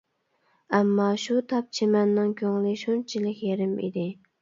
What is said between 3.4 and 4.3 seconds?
يېرىم ئىدى.